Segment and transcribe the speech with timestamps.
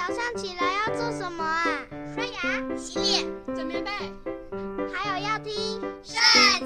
[0.00, 1.66] 早上起来要做什么啊？
[2.14, 2.40] 刷牙、
[2.74, 3.90] 洗脸、整棉被，
[4.90, 5.52] 还有要听
[6.02, 6.16] 《圣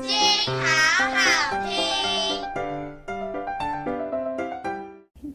[0.00, 0.12] 经》，
[0.46, 1.18] 好好
[1.66, 1.74] 听。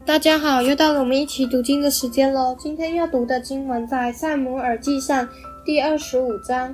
[0.05, 2.55] 大家好，又到了我们一起读经的时间喽。
[2.57, 5.27] 今天要读的经文在《撒母耳记上》
[5.65, 6.73] 第二十五章，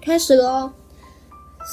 [0.00, 0.72] 开始喽。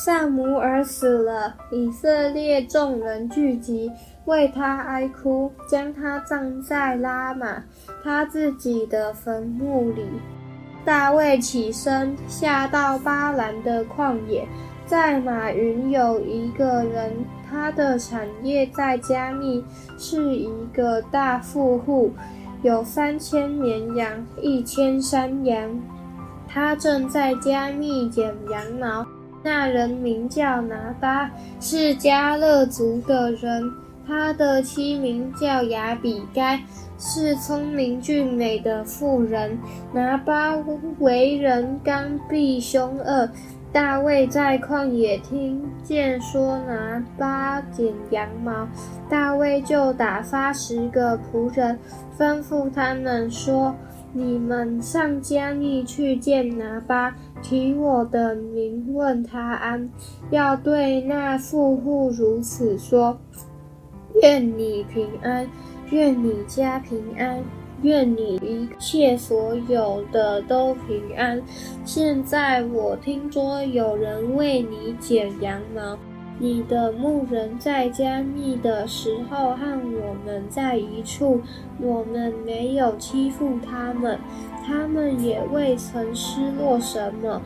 [0.05, 3.89] 撒母耳死了，以色列众人聚集，
[4.29, 7.63] 为他哀哭，将他葬在拉玛
[8.03, 10.05] 他自己的坟墓里。
[10.85, 14.47] 大卫起身，下到巴兰的旷野，
[14.85, 17.11] 在马云有一个人，
[17.49, 19.65] 他的产业在加密，
[19.97, 22.13] 是一个大富户，
[22.61, 25.81] 有三千绵羊，一千山羊。
[26.47, 29.05] 他正在加密剪羊毛。
[29.41, 33.71] 那人名叫拿巴，是迦勒族的人。
[34.09, 36.59] 他的妻名叫亚比该，
[36.97, 39.55] 是聪明俊美的妇人。
[39.93, 40.55] 拿八
[40.97, 43.29] 为人刚愎凶恶。
[43.71, 48.67] 大卫在旷野听见说拿八剪羊毛，
[49.07, 51.77] 大卫就打发十个仆人，
[52.17, 53.75] 吩咐他们说
[54.11, 59.87] ：“你们上迦密去见拿八。”提我的名问他安，
[60.31, 63.19] 要对那富户如此说：
[64.21, 65.49] 愿你平安，
[65.91, 67.43] 愿你家平安，
[67.81, 71.41] 愿你一切所有的都平安。
[71.85, 75.97] 现在我听说有人为你剪羊毛，
[76.39, 81.41] 你的牧人在加密的时候和我们在一处，
[81.79, 84.17] 我们没有欺负他们。
[84.65, 87.41] 他们也未曾失落什么，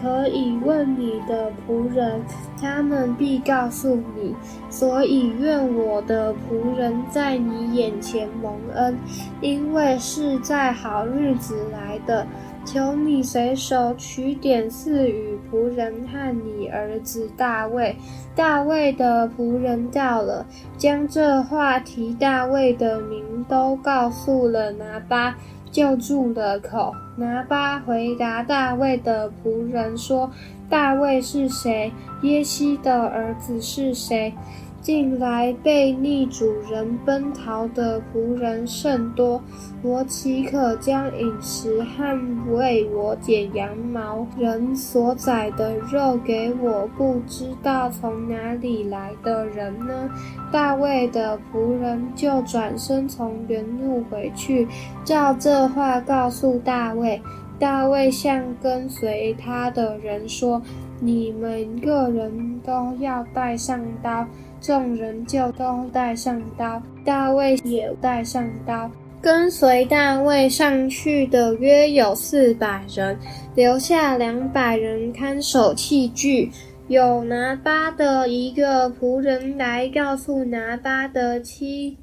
[0.00, 2.22] 可以问你的仆人，
[2.60, 4.34] 他们必告诉你。
[4.70, 8.96] 所以愿我的仆人在你眼前蒙恩，
[9.40, 12.24] 因为是在好日子来的。
[12.70, 17.96] 求你随手取点赐与仆人和你儿子大卫。
[18.36, 20.44] 大卫的仆人到了，
[20.76, 25.34] 将这话提大卫的名都告诉了拿八。
[25.70, 26.92] 就住了口。
[27.16, 30.30] 拿八回答大卫的仆人说
[30.68, 31.92] ：“大卫是谁？
[32.22, 34.32] 耶西的儿子是谁？”
[34.80, 39.42] 近来被逆主人奔逃的仆人甚多，
[39.82, 50.08] 我岂可将饮食和为我剪羊毛人所宰的肉给我不知道从哪里来的人呢？
[50.50, 54.66] 大卫的仆人就转身从原路回去，
[55.04, 57.20] 照这话告诉大卫。
[57.58, 60.62] 大卫向跟随他的人说
[61.00, 64.26] ：“你们个人都要带上刀。”
[64.60, 68.90] 众人就都带上刀，大卫也带上刀。
[69.22, 73.16] 跟随大卫上去的约有四百人，
[73.54, 76.50] 留下两百人看守器具。
[76.88, 81.96] 有拿八的一个仆人来告诉拿八的妻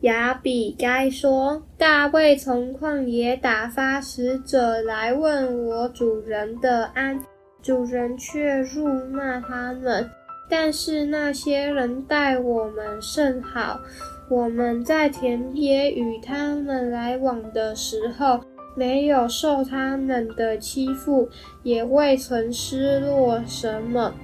[0.00, 7.18] 雅比该说：“大卫从旷野打发使者来问我主人的安，
[7.66, 10.08] 主人却辱骂他们。”
[10.48, 13.80] 但是那些人待我们甚好，
[14.28, 18.38] 我们在田野与他们来往的时候，
[18.76, 21.28] 没有受他们的欺负，
[21.64, 24.14] 也未曾失落什么。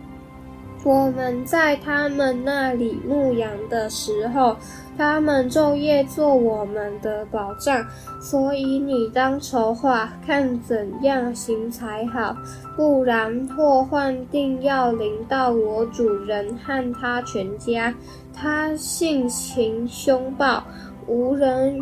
[0.85, 4.57] 我们在他们那里牧羊的时候，
[4.99, 7.87] 他们昼夜做我们的保障。
[8.21, 12.37] 所以你当筹划，看怎样行才好，
[12.77, 17.95] 不然祸患定要临到我主人和他全家。
[18.35, 20.65] 他性情凶暴，
[21.07, 21.81] 无人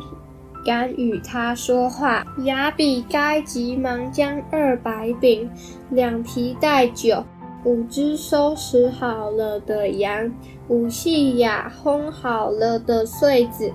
[0.64, 2.22] 敢与他说话。
[2.44, 5.50] 亚比该急忙将二百饼、
[5.88, 7.24] 两皮袋酒。
[7.64, 10.32] 五只收拾好了的羊，
[10.68, 13.70] 五细亚烘好了的穗子，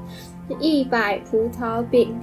[0.59, 2.15] 一百葡萄饼，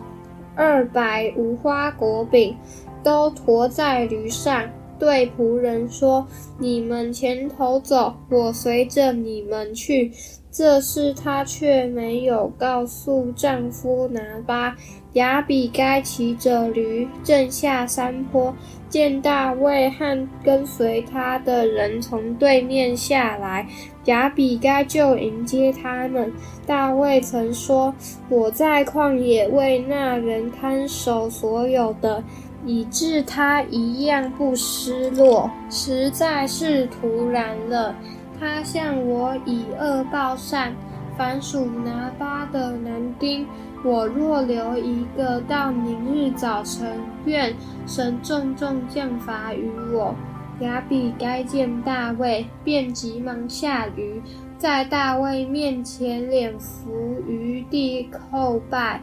[0.57, 2.57] 二百无花果饼，
[3.05, 6.27] 都驮在驴上，对仆人说
[6.59, 10.11] ：“你们前头走，我随着你们去。”
[10.53, 14.77] 这事她却没有告诉丈夫拿巴。
[15.15, 18.55] 亚比该骑着驴正下山坡，
[18.89, 23.69] 见大卫和跟随他的人从对面下来，
[24.07, 26.33] 亚比该就迎接他们。
[26.67, 27.95] 大卫曾说
[28.31, 32.25] ：“我在旷野为那人看守所有的，
[32.65, 37.95] 以致他一样不失落，实在是突然了。
[38.43, 40.75] 他向我以恶报善。”
[41.17, 43.47] 凡属拿八的男丁，
[43.85, 47.55] 我若留一个到明日早晨，愿
[47.87, 50.15] 神重重降罚于我。
[50.61, 54.23] 亚比该见大卫，便急忙下驴，
[54.57, 56.91] 在大卫面前脸伏
[57.29, 59.03] 于地叩拜，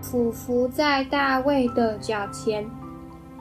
[0.00, 2.64] 俯伏在大卫的脚前，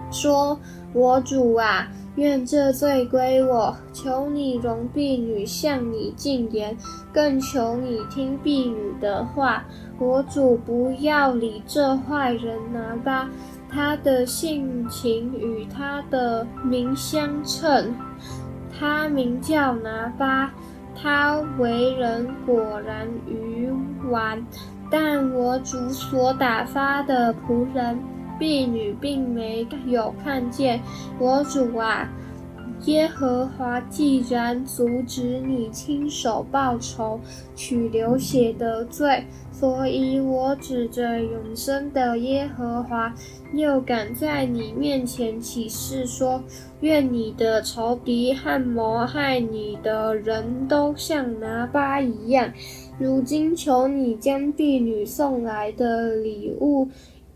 [0.09, 0.59] 说
[0.97, 6.75] ：“我主啊，愿这罪归我，求你容婢女向你进言，
[7.13, 9.63] 更求你听婢女的话。
[9.99, 13.29] 我主不要理这坏人拿八。”
[13.69, 17.93] 他的性情与他的名相称，
[18.79, 20.51] 他名叫拿巴，
[21.00, 23.69] 他为人果然愚
[24.09, 24.43] 顽，
[24.89, 28.00] 但我主所打发的仆人
[28.39, 30.80] 婢女并没有看见。
[31.19, 32.10] 我主啊，
[32.86, 37.19] 耶和华既然阻止你亲手报仇，
[37.56, 39.24] 取流血的罪。
[39.51, 43.12] 所以我指着永生的耶和华，
[43.54, 46.44] 又敢在你面前起誓说：
[46.81, 52.54] 愿你的仇敌和谋害你的人都像拿巴一样。
[53.00, 56.88] 如今求你将婢女送来的礼物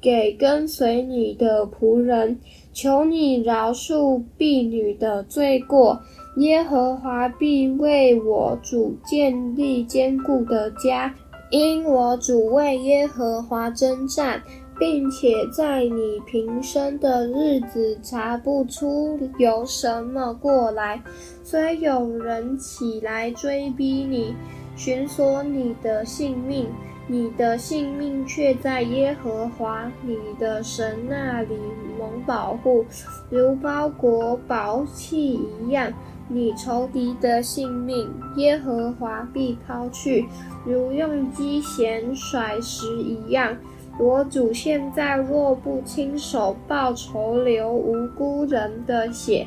[0.02, 2.40] 给跟随你的仆人，
[2.74, 6.02] 求你饶恕婢女的罪过。
[6.38, 11.14] 耶和华必为我主建立坚固的家。
[11.52, 14.42] 因我主为耶和华征战，
[14.80, 21.04] 并且在你平生的日子查不出有什么过来。
[21.44, 24.34] 虽有人起来追逼你，
[24.78, 26.68] 寻索你的性命，
[27.08, 31.58] 你的性命却在耶和华你的神那里
[32.00, 32.86] 蒙保护，
[33.30, 35.92] 如包裹宝器一样。
[36.34, 40.26] 你仇敌的性命，耶和华必抛去，
[40.66, 43.58] 如用机弦甩石一样。
[44.00, 49.46] 我主现在若不亲手报仇，流无辜人的血，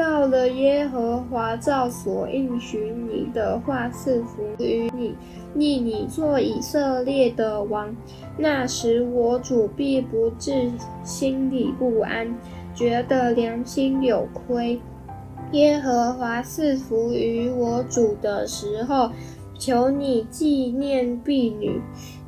[0.00, 5.14] 到了耶和华照所应许你的话赐福于你，
[5.54, 7.94] 立你做以色列的王，
[8.38, 10.72] 那时我主必不至
[11.04, 12.34] 心里不安，
[12.74, 14.80] 觉得良心有亏。
[15.52, 19.10] 耶和华赐福于我主的时候，
[19.58, 21.78] 求你纪念婢女。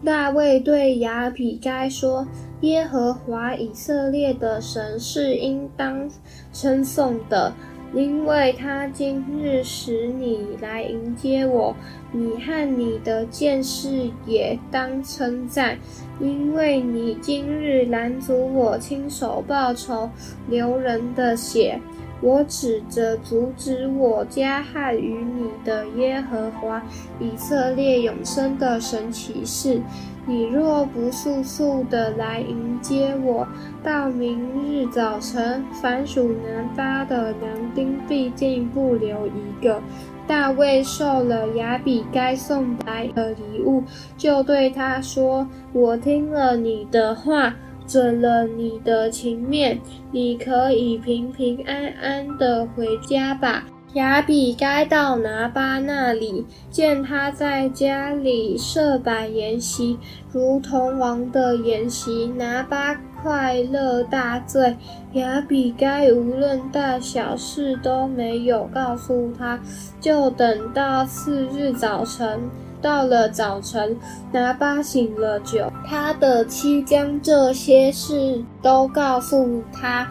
[0.05, 2.27] 大卫对亚比该说
[2.63, 6.11] ：“耶和华以色列的神是应当
[6.53, 7.53] 称颂的，
[7.95, 11.73] 因为他今日使你来迎接我，
[12.11, 15.79] 你和你的剑士也当称赞，
[16.21, 20.11] 因为你今日拦阻我亲手报仇，
[20.49, 21.79] 流人的血。”
[22.23, 26.81] 我指着阻止我加害于你的耶和华
[27.19, 29.83] 以色列永生的神起誓：
[30.25, 33.47] 你若不速速的来迎接我，
[33.83, 39.83] 到明日早晨，凡属南巴的男丁必定不留一个。
[40.25, 43.83] 大卫受了亚比该送来的礼物，
[44.17, 47.53] 就对他说：“我听了你的话。”
[47.93, 49.79] 准了你的情面，
[50.11, 53.65] 你可以平平安安的回家吧。
[53.93, 59.99] 亚比该到拿巴那里，见他在家里设摆筵席，
[60.33, 62.27] 如同王的筵席。
[62.29, 64.75] 拿巴快乐大醉。
[65.13, 69.61] 亚比该无论大小事都没有告诉他，
[70.01, 72.41] 就等到次日早晨。
[72.83, 73.97] 到了早晨，
[74.33, 80.07] 拿八醒了酒，他的妻将这些事都告诉他，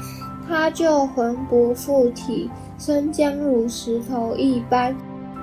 [0.48, 2.50] 他就魂不附体，
[2.80, 4.96] 身僵如石头一般。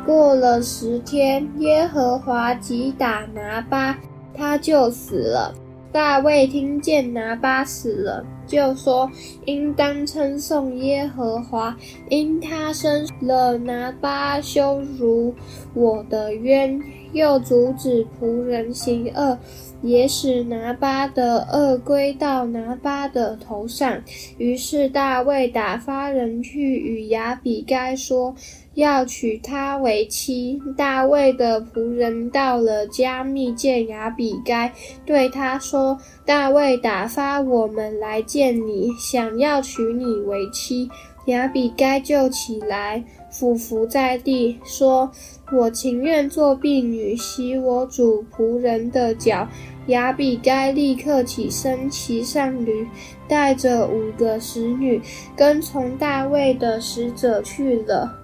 [0.07, 3.95] 过了十天，耶和华击打拿八，
[4.35, 5.55] 他就死了。
[5.93, 9.09] 大卫听见拿八死了，就说
[9.47, 11.77] ：“应当称颂耶和华，
[12.09, 15.33] 因他生了拿八，羞辱
[15.75, 16.81] 我的冤。”
[17.15, 19.39] 又阻止仆人行恶，
[19.81, 23.99] 也使拿八的恶归到拿八的头上。
[24.37, 28.35] 于是大卫打发人去与亚比该说，
[28.79, 30.63] 要娶她为妻。
[30.77, 34.73] 大卫的仆人到了加密见亚比该，
[35.05, 40.89] 对他说：“大卫打发我们来见你，想要娶你为妻。”
[41.27, 43.03] 亚比该就起来。
[43.31, 45.11] 俯伏在地，说
[45.53, 49.47] ：“我情愿做婢女，洗我主仆人的脚。”
[49.89, 52.87] 亚比该立刻起身，骑上驴，
[53.27, 55.01] 带着五个使女，
[55.35, 58.18] 跟从大卫的使者去了，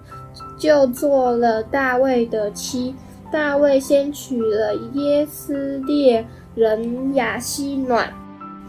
[0.57, 2.93] 就做了大卫的妻。
[3.31, 8.13] 大卫先娶了耶斯列人雅希暖。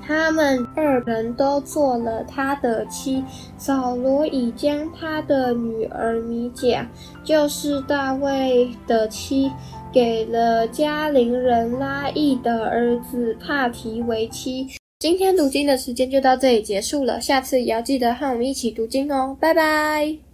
[0.04, 3.24] 他们二人都做了他的妻。
[3.58, 6.88] 扫罗已将他的女儿米甲，
[7.24, 9.50] 就是大卫的妻，
[9.92, 14.68] 给了加林人拉亿的儿子帕提为妻。
[15.00, 20.25] 今天读经的时间就到这里结束了，下次也要记得和我们一起读经哦，拜拜。